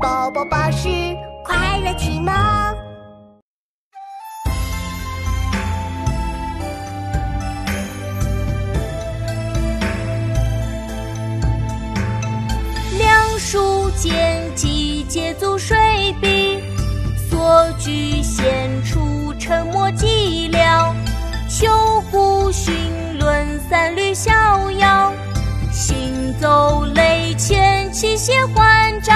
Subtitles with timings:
[0.00, 0.88] 宝宝巴士
[1.44, 2.32] 快乐启蒙。
[12.96, 15.76] 两书间季节足水
[16.20, 16.62] 笔，
[17.28, 20.94] 所居闲处沉默寂寥。
[21.48, 22.72] 秋胡寻
[23.18, 25.12] 论三缕逍遥，
[25.72, 29.12] 行走泪前，七歇还照。